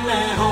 [0.00, 0.51] man.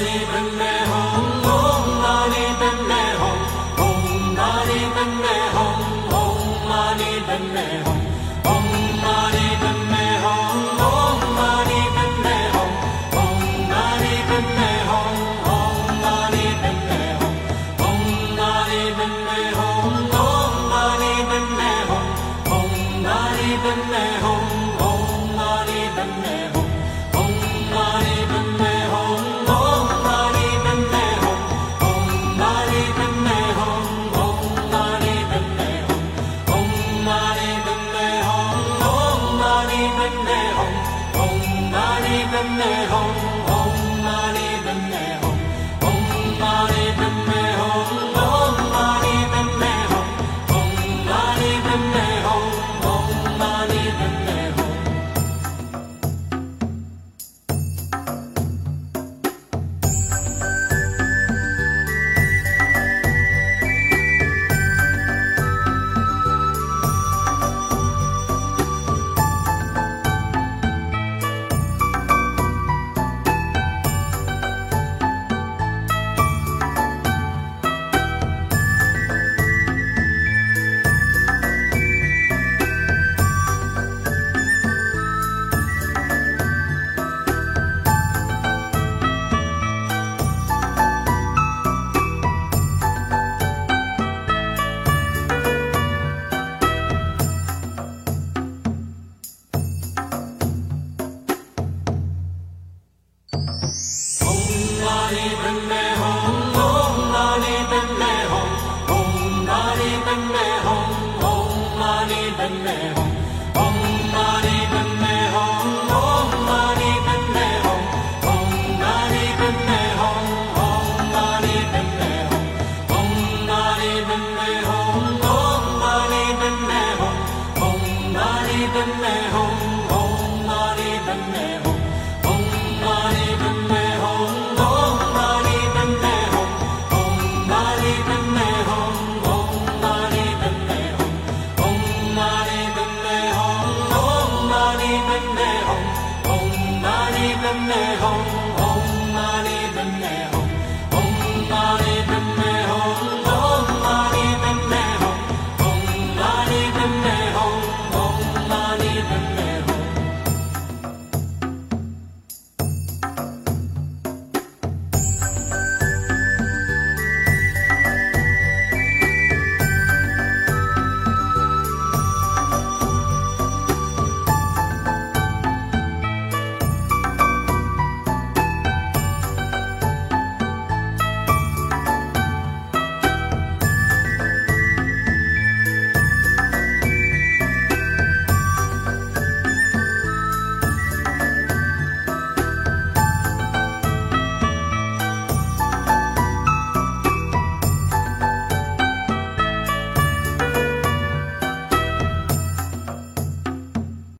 [0.00, 0.79] Hare Brahma.